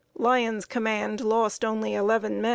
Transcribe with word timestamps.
Lyon's 0.15 0.65
command 0.65 1.21
lost 1.23 1.63
only 1.63 1.93
eleven 1.93 2.41
men. 2.41 2.49